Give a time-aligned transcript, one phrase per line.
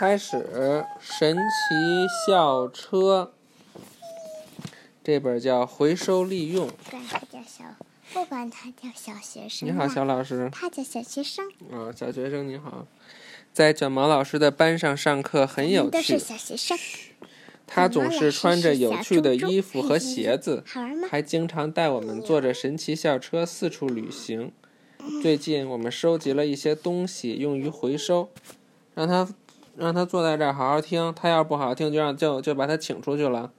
[0.00, 3.32] 开始神奇校车，
[5.04, 6.68] 这本叫回收利用。
[6.68, 7.64] 不管他叫小，
[8.14, 9.68] 不管他叫小学生。
[9.68, 10.48] 你好，小老师。
[10.50, 11.44] 他叫小学生。
[11.70, 12.86] 哦，小学生你好，
[13.52, 15.90] 在卷毛老师的班上上课很有趣。
[15.90, 16.78] 都是小学生。
[17.66, 20.64] 他总是穿着有趣的衣服和鞋子，
[21.10, 24.50] 还经常带我们坐着神奇校车四处旅行。
[25.20, 28.30] 最近我们收集了一些东西用于回收，
[28.94, 29.28] 让他
[29.80, 31.12] 让他坐在这儿好好听。
[31.14, 33.52] 他要不好听，就让就就把他请出去了。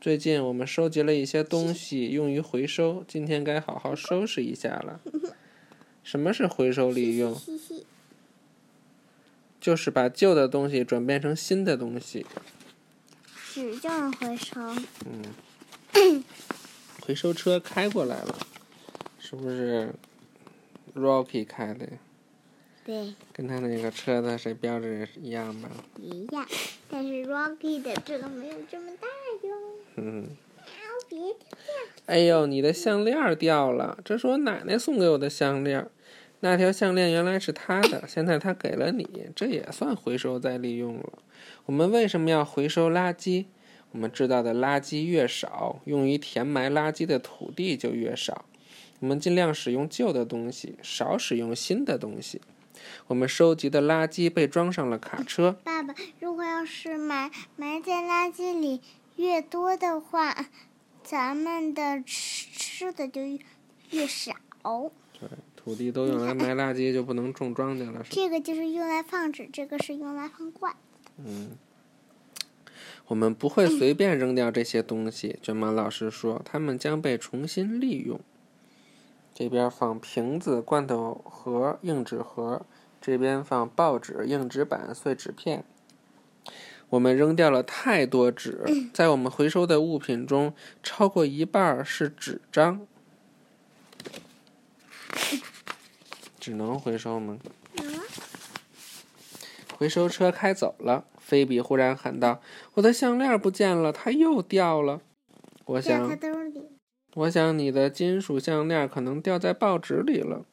[0.00, 5.00] 最近我们收集了一些东西用于回收，今天该好好收拾一下了。
[6.02, 7.40] 什么是回收利用？
[9.60, 12.26] 就是把旧的东西转变成新的东西。
[13.52, 14.60] 纸就能回收。
[15.06, 16.24] 嗯。
[17.02, 18.38] 回收车开过来了，
[19.18, 19.92] 是不是
[21.00, 21.86] ？Rocky 开的。
[22.84, 23.14] 对。
[23.32, 25.68] 跟他那个车的是标志一样吗？
[25.98, 26.46] 一样，
[26.88, 29.08] 但是 Rocky 的这个没有这么大
[29.48, 29.54] 哟。
[29.96, 30.28] 嗯。
[32.06, 33.98] 哎呦，你的项链掉了！
[34.04, 35.84] 这是我奶奶送给我的项链，
[36.40, 41.18] 那条项链原来是她的，现在她给了你，这也算回收再利用了。
[41.66, 43.46] 我们为什么要回收垃圾？
[43.90, 48.44] 我们制造的垃圾越少，用于填埋垃圾的土地就越少。
[49.00, 52.40] 我们尽量使用旧的东西，少使用新的东西。
[53.08, 55.58] 我们收集的垃圾被装上了卡车。
[55.64, 58.80] 爸爸，如果要是埋埋在垃圾里
[59.16, 60.46] 越多的话，
[61.02, 63.20] 咱们的吃吃的就
[63.90, 64.32] 越少。
[65.18, 68.04] 对，土地都用来埋垃圾，就不能种庄稼了。
[68.08, 70.74] 这个就是用来放纸，这个是用来放罐。
[71.18, 71.50] 嗯。
[73.06, 78.20] 我们不会随便扔掉这些东西，卷毛老师说，它们将被重新利用。
[79.40, 82.60] 这边放瓶子、罐头盒、硬纸盒，
[83.00, 85.64] 这边放报纸、硬纸板、碎纸片。
[86.90, 88.62] 我们扔掉了太多纸，
[88.92, 90.52] 在我们回收的物品中，
[90.82, 92.86] 超过一半是纸张。
[96.38, 97.38] 只能回收吗？
[99.78, 101.06] 回收车开走了。
[101.18, 102.42] 菲比忽然喊道
[102.74, 105.00] ：“我的项链不见了，它又掉了。”
[105.64, 106.10] 我想，
[107.14, 110.46] 我想你的金属项链可能掉在报纸里了。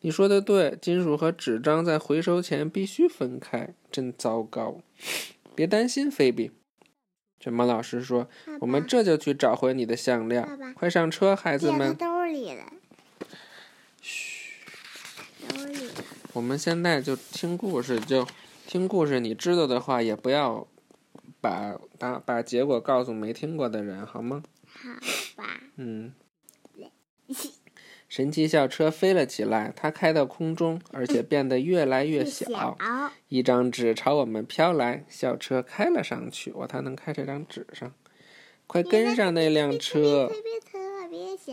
[0.00, 3.74] 你说的对，金属和纸张在回收前必须分开。
[3.90, 4.80] 真糟糕！
[5.54, 6.50] 别担心，菲比。
[7.40, 8.28] 卷毛老师说
[8.60, 10.74] ：“我们这就去找回你的项链。
[10.74, 12.64] 快上车，孩子们。”兜里了。
[14.00, 14.52] 嘘。
[16.32, 18.26] 我们现在就听故事，就。
[18.66, 20.66] 听故事，你知道的话也不要
[21.40, 24.42] 把把把结果告诉没听过的人，好吗？
[24.66, 25.00] 好吧。
[25.76, 26.12] 嗯。
[28.08, 32.76] 神奇校车飞了起来，它开到空中，而且变得越来越小。
[33.28, 36.52] 一张纸朝我们飘来，校车开了上去。
[36.52, 37.92] 我它能开这张纸上？
[38.66, 40.28] 快跟上那辆车！
[40.28, 41.52] 特别特别小。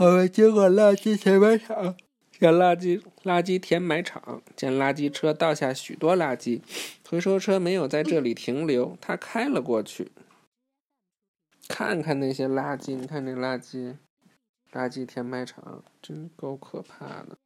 [0.00, 1.94] 我们经过垃圾填埋场。
[2.38, 6.60] 见垃圾垃圾填埋场，见垃圾车倒下许多垃圾，
[7.08, 10.10] 回收车没有在这里停留，它开了过去。
[11.74, 13.96] 看看那些垃圾，你看那垃圾，
[14.72, 17.38] 垃圾填埋场真够可怕的。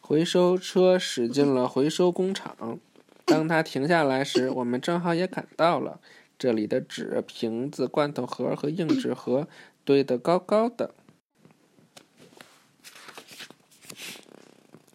[0.00, 2.78] 回收车驶进了回收工厂，
[3.24, 6.00] 当它停下来时，我们正好也赶到了。
[6.38, 9.48] 这里的纸、瓶子、罐头盒和硬纸盒。
[9.82, 10.94] 堆得高高的，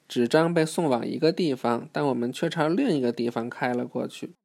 [0.07, 4.35] 纸张被送往一个地方，但我们却朝另一个地方开了过去。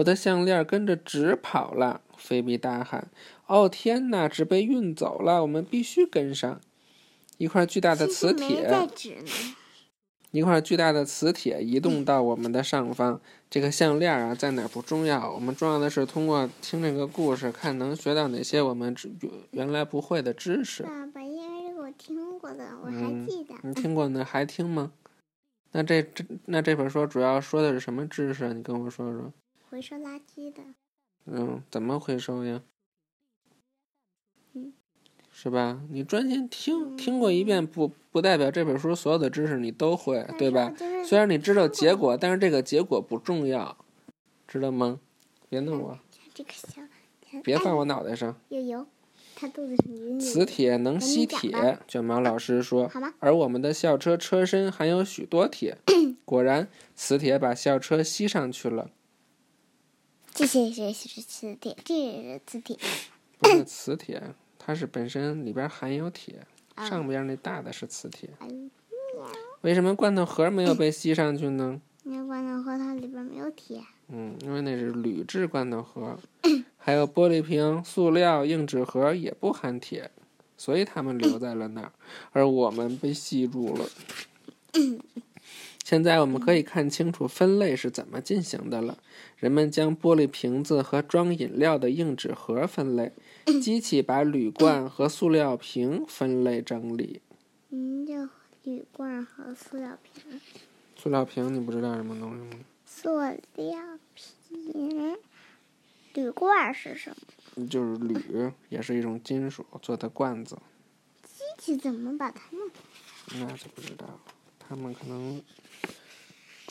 [0.00, 3.08] 我的项链跟着纸跑了，菲比大喊
[3.46, 4.26] ：“哦天哪！
[4.28, 6.60] 纸被运走了，我们必须跟上！”
[7.36, 8.66] 一块巨大的磁铁。
[10.30, 13.20] 一块巨大的磁铁移动到我们的上方。
[13.50, 18.96] 这个项链啊，在哪不重要，我们重要的是通过听这个故事，看能学到哪些我们
[19.50, 20.82] 原来不会的知识。
[20.84, 23.54] 爸爸，因为这个我听过的，我还记得。
[23.62, 24.24] 你听过呢？
[24.24, 24.92] 还听吗？
[25.72, 28.54] 那这这那这本书主要说的是什么知识？
[28.54, 29.30] 你跟我说说。
[29.70, 30.62] 回收垃圾的。
[31.26, 32.62] 嗯，怎么回收呀？
[34.54, 34.72] 嗯。
[35.32, 35.80] 是吧？
[35.90, 40.74] 你专心听听过一遍，不不代表这本书所有的知识你都会，对吧？
[41.04, 43.78] 虽然你知道结果，但是这个结果不重要，
[44.48, 44.98] 知道吗？
[45.48, 45.98] 别弄我！
[46.34, 46.82] 这个小，
[47.44, 48.36] 别放我脑袋上。
[48.48, 48.86] 有油，
[49.36, 52.90] 他肚子上磁铁能吸铁，卷毛老师说。
[53.20, 55.78] 而我们的校车车身含有许多铁，
[56.26, 58.90] 果然，磁铁把校车吸上去了。
[60.32, 62.76] 这些是磁铁，这也是磁铁。
[63.38, 64.34] 不是磁铁。
[64.62, 66.46] 它是本身里边含有铁，
[66.76, 68.28] 上边那大的是磁铁。
[69.62, 71.80] 为什么罐头盒没有被吸上去呢？
[72.04, 73.80] 因为罐头盒它里边没有铁。
[74.08, 76.18] 嗯，因为那是铝制罐头盒，
[76.76, 80.10] 还有玻璃瓶、塑料、硬纸盒也不含铁，
[80.58, 81.92] 所以它们留在了那儿，
[82.32, 83.88] 而我们被吸住了。
[85.84, 88.98] 现在我们可以看清楚分类是怎么进行的了。
[89.36, 93.12] 人们将玻璃瓶子和装饮料的硬纸盒分类，
[93.60, 97.20] 机器把铝罐和塑料瓶分类整理。
[97.70, 98.28] 嗯，叫
[98.62, 100.40] 铝罐和塑料瓶。
[100.96, 102.64] 塑料瓶你不知道什么东西吗？
[102.84, 103.18] 塑
[103.56, 105.16] 料瓶。
[106.14, 107.10] 铝罐是什
[107.56, 107.66] 么？
[107.66, 110.58] 就是铝，也是一种金属做的罐子。
[111.22, 112.68] 机器怎么把它们？
[113.40, 114.20] 那就不知道了，
[114.58, 115.40] 它们可能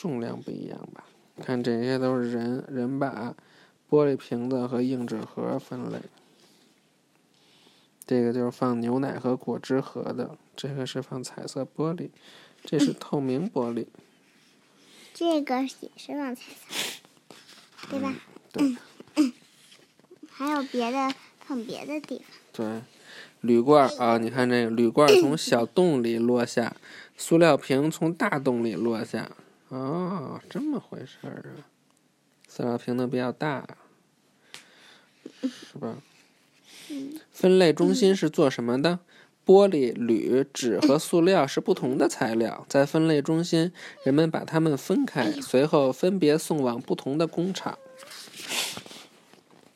[0.00, 1.04] 重量不一样吧。
[1.42, 3.34] 看这些都是人，人把
[3.90, 5.98] 玻璃瓶子和硬纸盒分类。
[8.06, 12.08] 这个就是放牛奶和果汁盒的，这个是放彩色玻璃，
[12.64, 13.86] 这是透明玻璃。
[15.12, 17.02] 这个也是放彩色，
[17.90, 18.14] 对吧？
[18.50, 18.76] 对。
[20.30, 22.26] 还有别的放别的地方。
[22.54, 22.82] 对，
[23.42, 26.74] 铝罐啊，你看这个铝罐从小洞里落下，
[27.18, 29.30] 塑料瓶从大洞里落下。
[29.70, 31.66] 哦，这么回事儿啊！
[32.48, 33.64] 塑料瓶的比较大，
[35.42, 35.96] 是吧？
[37.30, 38.98] 分类中心是做什么的？
[39.46, 43.72] 玻璃、铝、纸和塑料是不同的材料，在分类中心，
[44.04, 47.78] 人们把它们分开，随后分别送往不同的工厂。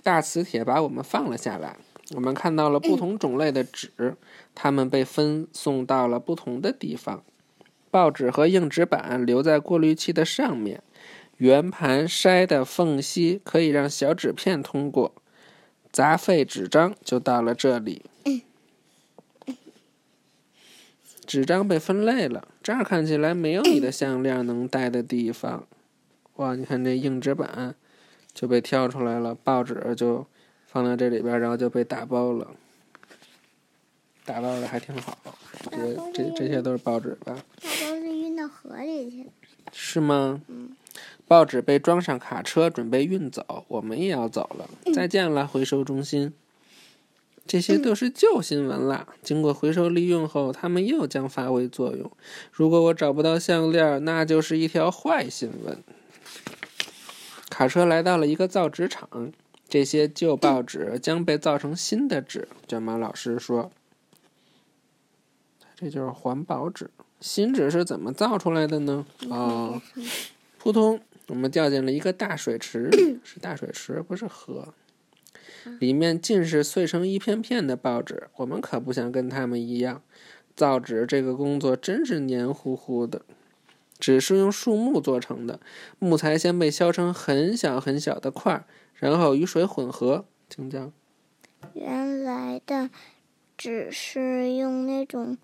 [0.02, 1.78] 大磁铁把我们放了下来，
[2.16, 4.16] 我们看到了不同种类的纸，
[4.54, 7.24] 它们被分送到了不同的地方。
[7.94, 10.82] 报纸和硬纸板留在过滤器的上面，
[11.36, 15.14] 圆盘筛的缝隙可以让小纸片通过，
[15.92, 18.02] 杂废纸张就到了这里。
[21.24, 25.64] 纸张被分类了，这儿看起来没有你的项链能戴的地方。
[26.34, 27.76] 哇，你看这硬纸板
[28.32, 30.26] 就被挑出来了，报纸就
[30.66, 32.50] 放在这里边，然后就被打包了。
[34.24, 35.16] 打包的还挺好，
[35.70, 37.36] 这这这些都是报纸吧？
[38.64, 39.30] 河里去
[39.72, 40.40] 是吗？
[40.48, 40.70] 嗯。
[41.26, 44.68] 报纸被装上卡车，准备运走，我们也要走了。
[44.94, 46.32] 再见了，回收中心。
[47.46, 52.10] 这些都是旧新闻了，经过回收利用后，它们又将发挥作用。
[52.50, 55.82] 如果我找不到项链，那就是一条坏新闻。
[57.50, 59.32] 卡车来到了一个造纸厂，
[59.68, 62.48] 这些旧报纸将被造成新的纸。
[62.66, 63.70] 卷毛老师说。
[65.74, 66.88] 这就是环保纸。
[67.20, 69.06] 新纸是怎么造出来的呢？
[69.30, 69.80] 哦，
[70.58, 72.90] 扑通，我们掉进了一个大水池，
[73.24, 74.74] 是大水池，不是河。
[75.80, 78.28] 里面尽是碎成一片片的报纸。
[78.36, 80.02] 我们可不想跟他们一样。
[80.54, 83.22] 造纸这个工作真是黏糊糊的。
[83.98, 85.58] 纸是用树木做成的，
[85.98, 90.26] 木材先被削成很小很小的块，然后与水混合。
[90.50, 90.92] 请讲。
[91.72, 92.90] 原来的
[93.56, 95.38] 纸是用那种。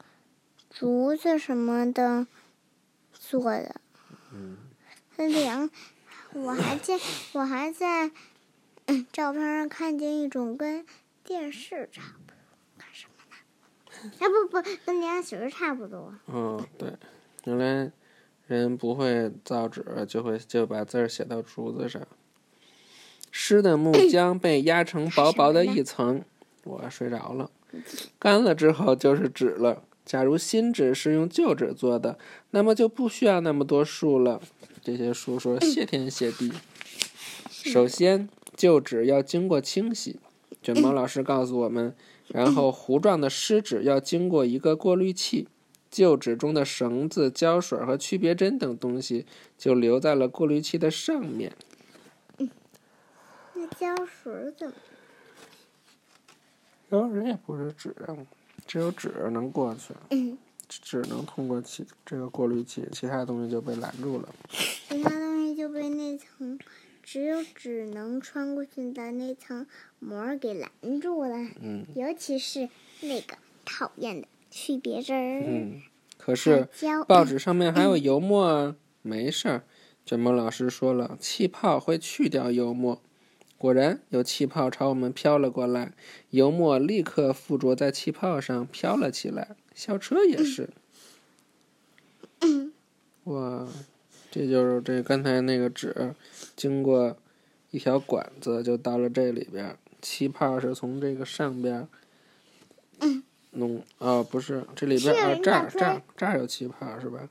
[0.70, 2.26] 竹子什么的
[3.12, 3.80] 做的，
[4.32, 4.56] 嗯，
[5.16, 5.68] 凉。
[6.32, 6.96] 我还见，
[7.32, 8.10] 我还在
[9.12, 10.86] 照片上看见一种跟
[11.24, 12.36] 电视差不多，
[12.78, 14.10] 干什么呢？
[14.20, 16.14] 啊不不，跟凉席差不多。
[16.28, 16.92] 嗯，对，
[17.44, 17.90] 原来
[18.46, 22.00] 人不会造纸，就会就把字儿写到竹子上。
[23.32, 26.24] 湿的木浆被压成薄薄的一层，
[26.62, 27.50] 我睡着了。
[28.20, 29.82] 干了之后就是纸了。
[30.10, 32.18] 假如新纸是用旧纸做的，
[32.50, 34.40] 那么就不需要那么多数了。
[34.82, 36.52] 这些书说：“谢天谢地。”
[37.48, 40.18] 首先，旧纸要经过清洗，
[40.60, 41.94] 卷毛老师告诉我们。
[42.26, 45.46] 然后，糊状的湿纸要经过一个过滤器，
[45.88, 49.24] 旧纸中的绳子、胶水和区别针等东西
[49.56, 51.52] 就留在了过滤器的上面。
[53.54, 54.74] 那胶水怎么？
[56.90, 58.16] 胶水也不是纸啊。
[58.70, 59.92] 只有纸能过去，
[60.68, 64.28] 纸能通过其这个过滤器，其他东西就被拦住了。
[64.48, 66.56] 其他东西就被那层
[67.02, 69.66] 只有纸能穿过去的那层
[69.98, 71.36] 膜给拦住了。
[71.60, 72.68] 嗯，尤其是
[73.00, 75.42] 那个讨厌的去别针儿。
[75.44, 75.82] 嗯，
[76.16, 76.68] 可是
[77.08, 79.64] 报纸上面还有油墨啊，没事儿。
[80.06, 83.02] 卷毛老师说了，气泡会去掉油墨。
[83.60, 85.92] 果然有气泡朝我们飘了过来，
[86.30, 89.54] 油墨立刻附着在气泡上飘了起来。
[89.74, 90.70] 校车也是。
[93.24, 93.68] 哇，
[94.30, 96.14] 这就是这刚才那个纸，
[96.56, 97.18] 经过
[97.70, 101.86] 一条管子就到了这里边，气泡是从这个上边
[103.50, 107.28] 弄哦，不是，这里边啊，这儿这儿这儿有气泡是吧？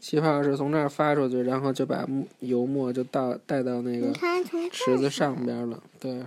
[0.00, 2.06] 气泡是从这儿发出去，然后就把
[2.40, 4.12] 油墨就倒带到那个
[4.70, 5.82] 池子上边了。
[5.98, 6.22] 对，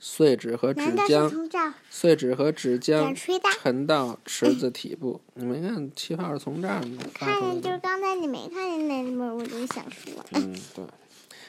[0.00, 3.14] 碎纸和纸浆，碎纸和纸浆
[3.54, 5.20] 沉到池子底部。
[5.34, 6.80] 你们看，气泡是从这儿
[7.14, 7.60] 发出来的。
[7.60, 10.12] 就是刚才你没看见那我就想说。
[10.32, 10.84] 嗯，对。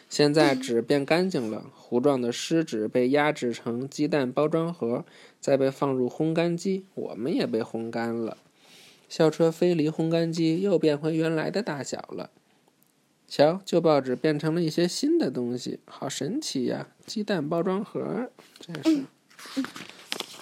[0.08, 5.04] 现在纸变干净了，糊状的湿纸被压制成鸡蛋包装盒，
[5.42, 6.86] 再被放入烘干机。
[6.94, 8.38] 我们也被烘干了。
[9.08, 12.32] 校车飞离烘干机，又变回原来的大小了。
[13.28, 16.90] 瞧，旧报纸变成了一些新的东西，好神奇呀！
[17.06, 19.06] 鸡蛋包装盒，这是。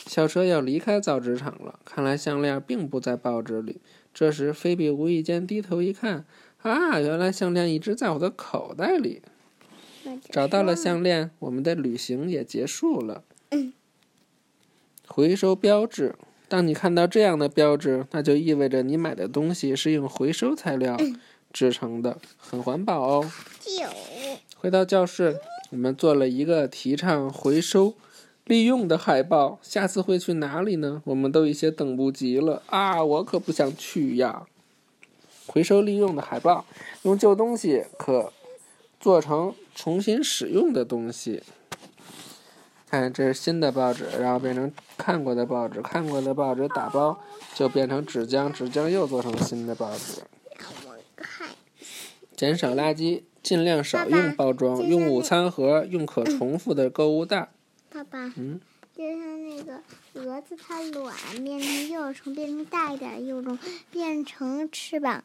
[0.06, 3.80] 校车要离开造纸厂了，看来项链并不在报纸里。
[4.14, 6.26] 这时，菲比无意间低头一看，
[6.62, 9.22] 啊，原来项链一直在我的口袋里。
[10.30, 13.24] 找到了项链，我们的旅行也结束了。
[15.08, 16.16] 回收标志。
[16.54, 20.96] 当你看到这样的标志，那就意味着你买的东西是用回收材料
[21.52, 23.32] 制成的，很环保哦。
[24.58, 25.40] 回到教室，
[25.72, 27.96] 我们做了一个提倡回收
[28.46, 29.58] 利用的海报。
[29.64, 31.02] 下次会去哪里呢？
[31.06, 33.04] 我们都有些等不及了啊！
[33.04, 34.44] 我可不想去呀。
[35.48, 36.68] 回收利用的海报，
[37.02, 38.32] 用旧东西可
[39.00, 41.42] 做成重新使用的东西。
[42.94, 47.20] 看，这是新的报纸，然后变成看过的报纸，看过的报纸打包
[47.56, 50.22] 就变成纸浆，纸浆又做成新的报纸。
[52.36, 57.50] 减少垃圾，尽量少用包装，用午餐盒，用可重复的购物袋。
[57.90, 58.62] 爸爸，嗯，
[58.96, 59.82] 就像那个
[60.14, 63.58] 蛾子，它卵变成幼虫，变成大一点的幼虫，
[63.90, 65.24] 变成翅膀，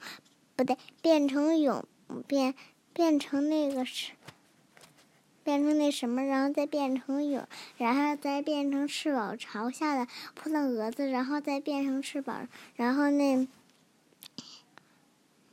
[0.57, 1.85] 不对，变成蛹，
[2.27, 2.55] 变
[2.95, 4.13] 变成那个是。
[5.49, 7.47] 变成那什么，然后再变成蛹，
[7.79, 13.49] 然后再变成翅膀朝下的扑棱蛾子，然后再变成翅膀，然后那，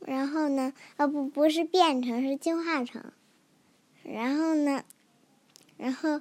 [0.00, 0.74] 然后呢？
[0.98, 3.10] 啊不，不是变成，是进化成。
[4.02, 4.84] 然后呢？
[5.78, 6.20] 然后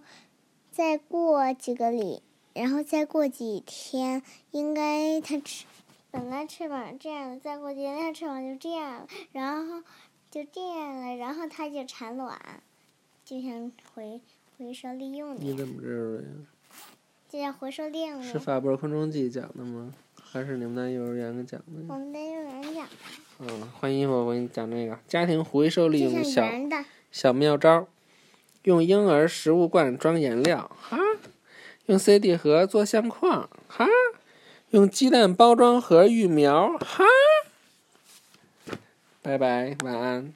[0.72, 5.66] 再过几个里，然后再过几天，应该它翅
[6.12, 9.84] 本来翅膀这样，再过几天它翅膀就这样了，然后
[10.32, 12.40] 就这样了，然后它就产卵。
[13.26, 14.22] 就像回
[14.58, 15.44] 回收利用的。
[15.44, 16.30] 你怎么知道的呀？
[17.28, 18.22] 就像回收利用。
[18.22, 19.92] 是法国昆虫记讲的吗？
[20.22, 21.66] 还是你们那幼儿园给讲的？
[21.88, 22.90] 我们在幼儿园讲的。
[23.40, 26.48] 嗯，换衣服，我给你讲这个家庭回收利用小
[27.12, 27.88] 小妙招：
[28.64, 30.98] 用婴儿食物罐装颜料，哈；
[31.88, 33.86] 用 CD 盒做相框，哈；
[34.70, 37.04] 用鸡蛋包装盒育苗，哈。
[39.22, 40.34] 拜拜，晚安。